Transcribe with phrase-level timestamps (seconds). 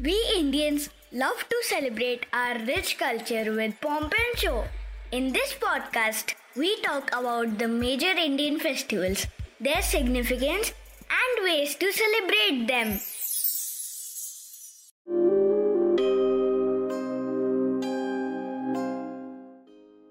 [0.00, 4.64] We Indians love to celebrate our rich culture with pomp and show.
[5.12, 9.26] In this podcast, we talk about the major Indian festivals,
[9.60, 10.72] their significance,
[11.22, 12.98] and ways to celebrate them.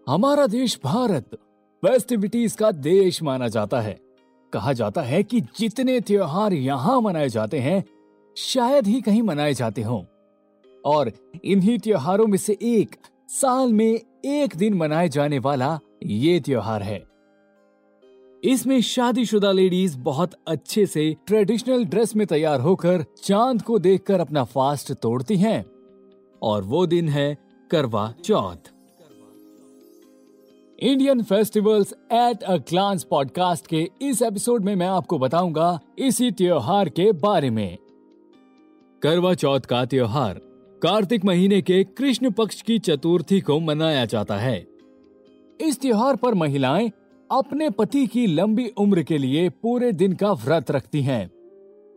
[0.09, 1.35] हमारा देश Bharat
[1.85, 4.12] festivities का देश माना जाता है
[4.53, 7.83] कहा जाता है कि जितने त्योहार यहाँ मनाए जाते हैं,
[8.37, 10.03] शायद ही कहीं मनाए जाते हों।
[10.85, 11.11] और
[11.45, 12.95] इन्हीं त्योहारों में से एक
[13.29, 17.03] साल में एक दिन मनाए जाने वाला ये त्योहार है।
[18.43, 24.43] इसमें शादीशुदा लेडीज़ बहुत अच्छे से ट्रेडिशनल ड्रेस में तैयार होकर चाँद को देखकर अपना
[24.43, 25.65] फास्ट तोड़ती हैं।
[26.41, 27.37] और वो दिन है
[27.71, 28.72] Karva Chauth.
[30.83, 36.89] Indian festivals at a glance podcast के इस एपिसोड में मैं आपको बताऊँगा इसी त्योहार
[36.89, 37.77] के बारे में।
[39.01, 40.33] करवा चौथ का त्योहार,
[40.83, 44.67] कार्तिक महीने के कृष्ण पक्ष की चतुर्थी को मनाया जाता है।
[45.61, 46.91] इस त्योहार पर महिलाएँ
[47.31, 51.31] अपने पति की लंबी उम्र के लिए पूरे दिन का व्रत रखती हैं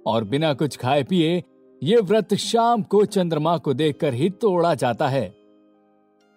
[0.07, 1.45] और बिना कुछ खाए पिए
[1.83, 5.35] ये व्रत शाम को चंद्रमा को देखकर ही तोड़ा जाता है।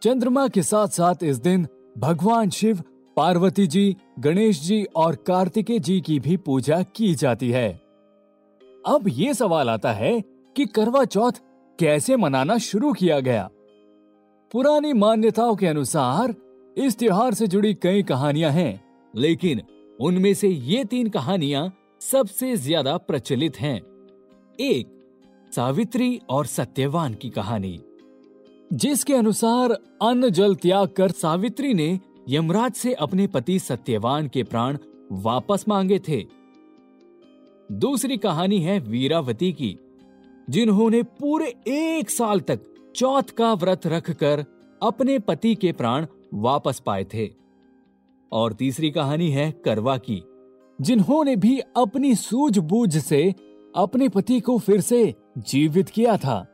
[0.04, 1.68] चंद्रमा के साथ साथ इस दिन
[2.00, 2.82] भगवान शिव,
[3.18, 7.70] पार्वती जी, गणेश जी और कार्तिकेय जी की भी पूजा की जाती है।
[8.86, 10.22] अब ये सवाल आता है
[10.56, 11.32] कि करवा चौथ
[11.80, 13.50] कैसे मनाना शुरू किया गया?
[14.52, 16.36] पुरानी मान्यताओं के अनुसार
[16.78, 18.82] इस त्योहार से जुड़ी कई कहानियाँ हैं,
[19.16, 19.62] लेकिन
[20.02, 23.82] उनमें से ये तीन कहानियाँ सबसे ज़्यादा प्रचलित हैं।
[24.60, 24.88] एक,
[25.56, 27.80] सावित्री और सत्यवान की कहानी।
[28.74, 34.78] जिसके अनुसार अन्न जल त्याग कर सावित्री ने यमराज से अपने पति सत्यवान के प्राण
[35.12, 36.26] वापस मांगे थे।
[37.72, 39.78] दूसरी कहानी है वीरावती की,
[40.50, 42.60] जिन्होंने पूरे एक साल तक
[42.96, 44.46] चौथ का व्रत रखकर
[44.84, 47.30] अपने पति के प्राण वापस पाए थे।
[48.32, 50.24] और तीसरी कहानी है करवा की,
[50.82, 53.36] जिन्होंने भी अपनी सूझबूझ से
[53.76, 56.49] अपने पति को फिर से जीवित किया था।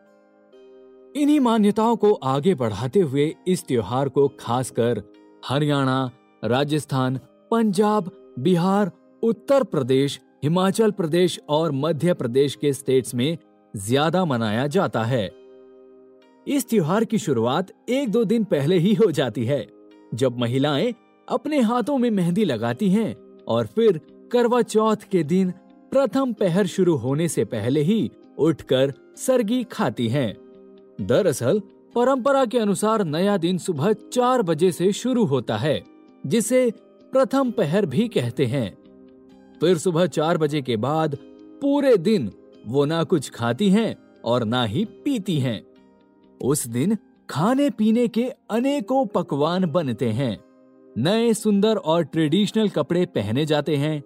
[1.16, 5.02] इन्हीं मान्यताओं को आगे बढ़ाते हुए इस त्योहार को खासकर
[5.48, 6.12] हरियाणा,
[6.44, 7.20] राजस्थान,
[7.52, 8.10] पंजाब,
[8.40, 8.92] बिहार,
[9.24, 13.38] उत्तर प्रदेश, हिमाचल प्रदेश और मध्य प्रदेश के स्टेट्स में
[13.74, 15.26] ज़्यादा मनाया जाता है
[16.48, 19.66] इस त्योहार की शुरुआत एक दो दिन पहले ही हो जाती है,
[20.14, 20.94] जब महिलाएँ
[21.28, 23.16] अपने हाथों में मेहंदी लगाती हैं
[23.48, 24.00] और फिर
[24.32, 25.52] करवा चौथ के दिन
[25.92, 30.45] प्रथम पहर शुरू होने से पहले ही उठकर सरगी खाती हैं।
[31.02, 31.62] दरअसल,
[31.96, 35.84] परंपरा के अनुसार नया दिन सुबह चार बजे से शुरू होता है,
[36.26, 36.74] जिसे
[37.12, 38.78] प्रथम पहर भी कहते हैं।
[39.60, 41.18] फिर सुबह चार बजे के बाद
[41.62, 42.32] पूरे दिन
[42.68, 43.96] वो ना कुछ खाती हैं
[44.26, 45.66] और ना ही पीती हैं।
[46.42, 46.98] उस दिन
[47.30, 50.40] खाने पीने के अनेकों पकवान बनते हैं।
[50.98, 54.04] नए, सुंदर और ट्रेडिशनल कपड़े पहने जाते हैं।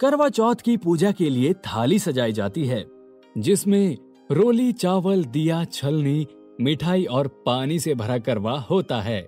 [0.00, 2.86] करवा चौथ की पूजा के लिए थाली सजाई जाती है,
[3.38, 3.98] जिसमें
[4.32, 6.26] रोली, चावल, दिया, छलनी,
[6.60, 9.20] मिठाई और पानी से भरा करवा होता है।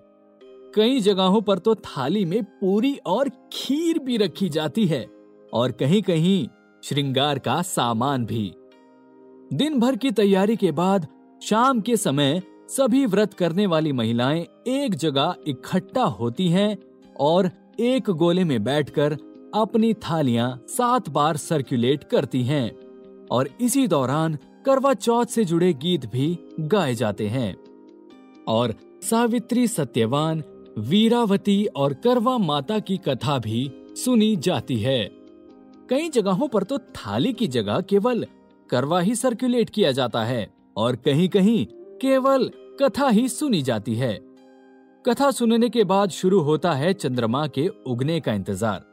[0.74, 5.06] कई जगहों पर तो थाली में पूरी और खीर भी रखी जाती है
[5.52, 6.48] और कहीं कहीं
[6.82, 8.54] श्रृंगार का सामान भी।
[9.52, 11.06] दिन भर की तैयारी के बाद
[11.42, 16.76] शाम के समय सभी व्रत करने वाली महिलाएँ एक जगह इकट्ठा होती हैं
[17.20, 17.50] और
[17.80, 19.12] एक गोले में बैठकर
[19.54, 22.70] अपनी थालियाँ सात बार सर्कुलेट करती हैं
[23.26, 27.54] और इसी दौरान करवा चौथ से जुड़े गीत भी गाए जाते हैं।
[28.48, 30.42] और सावित्री सत्यवान,
[30.80, 35.04] वीरावती और करवा माता की कथा भी सुनी जाती है।
[35.90, 38.26] कई जगहों पर तो थाली की जगह केवल
[38.70, 41.64] करवा ही सर्कुलेट किया जाता है और कहीं कहीं
[42.00, 44.14] केवल कथा ही सुनी जाती है।
[45.04, 48.84] कथा सुनने के बाद शुरू होता है चंद्रमा के उगने का इंतज़ार,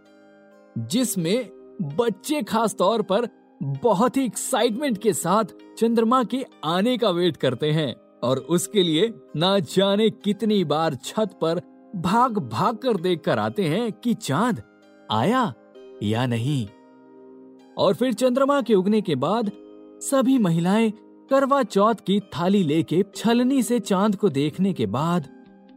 [0.78, 1.50] जिसमें
[1.98, 3.28] बच्चे खास तौर पर
[3.63, 5.44] बहुत ही एक्साइटमेंट के साथ
[5.78, 11.30] चंद्रमा के आने का वेट करते हैं और उसके लिए ना जाने कितनी बार छत
[11.42, 11.62] पर
[11.96, 14.62] भाग भाग कर देख कर आते हैं कि चाँद
[15.12, 15.54] आया
[16.04, 16.68] या नहीं।
[17.78, 19.52] और फिर चंद्रमा के उगने के बाद
[20.02, 20.92] सभी महिलाएँ
[21.30, 25.28] करवा चौथ की थाली लेके छलनी से चाँद को देखने के बाद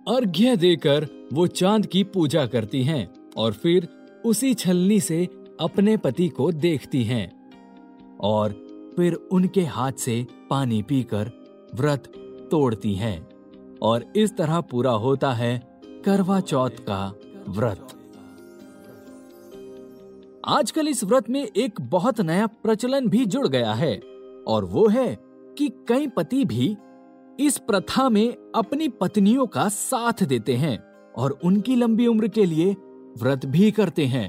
[0.09, 3.89] अर्घ्य देकर वो चाँद की पूजा करती हैं और फिर
[4.25, 5.29] उसी छलनी से
[5.61, 7.44] अपने पति को देखती हैं।
[8.25, 8.53] और
[8.97, 11.31] फिर उनके हाथ से पानी पीकर
[11.75, 12.13] व्रत
[12.51, 13.29] तोड़ती हैं।
[13.83, 17.15] और इस तरह पूरा होता है करवा चौथ का
[17.49, 17.89] व्रत।
[20.49, 23.97] आजकल इस व्रत में एक बहुत नया प्रचलन भी जुड़ गया है,
[24.49, 25.19] और वो है
[25.59, 26.77] कि कई पति भी
[27.41, 30.79] इस प्रथा में अपनी पत्नियों का साथ देते हैं
[31.13, 32.73] और उनकी लंबी उम्र के लिए
[33.19, 34.29] व्रत भी करते हैं।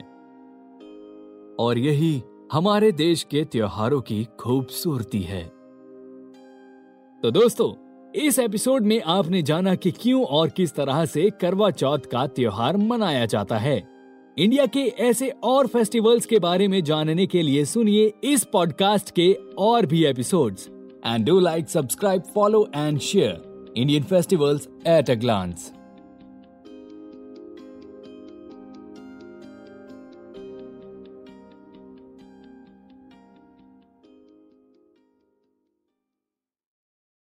[1.60, 5.44] और यही हमारे देश के त्योहारों की खूबसूरती है।
[7.24, 7.74] तो दोस्तों,
[8.16, 12.78] इस एपिसोड में आपने जाना कि क्यों और किस तरह से करवा चौथ का त्योहार
[12.78, 13.88] मनाया जाता है।
[14.38, 19.34] इंडिया के ऐसे और फेस्टिवल्स के बारे में जानने के लिए सुनिए इस पॉडकास्ट के
[19.58, 20.70] और भी episodes.
[21.06, 25.72] And do like subscribe follow and share Indian festivals at a glance